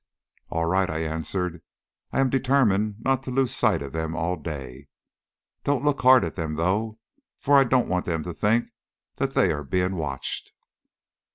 "All 0.49 0.65
right," 0.65 0.89
I 0.89 1.03
answered; 1.03 1.61
"I 2.11 2.21
am 2.21 2.31
determined 2.31 3.01
not 3.01 3.21
to 3.21 3.29
lose 3.29 3.53
sight 3.53 3.83
of 3.83 3.93
them 3.93 4.15
all 4.15 4.35
day. 4.35 4.87
Don't 5.63 5.83
look 5.85 6.01
hard 6.01 6.25
at 6.25 6.35
them, 6.35 6.55
though, 6.55 6.97
for 7.37 7.59
I 7.59 7.65
don't 7.65 7.87
want 7.87 8.07
them 8.07 8.23
to 8.23 8.33
think 8.33 8.69
that 9.17 9.35
they 9.35 9.51
are 9.51 9.63
being 9.63 9.95
watched." 9.97 10.53